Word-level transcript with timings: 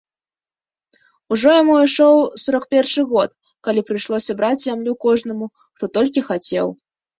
Ужо 1.35 1.49
яму 1.61 1.75
ішоў 1.87 2.15
сорак 2.45 2.65
першы 2.77 3.01
год, 3.13 3.37
калі 3.69 3.85
прыйшлося 3.91 4.31
браць 4.41 4.65
зямлю 4.67 4.99
кожнаму, 5.09 5.53
хто 5.75 5.85
толькі 6.01 6.27
хацеў. 6.35 6.77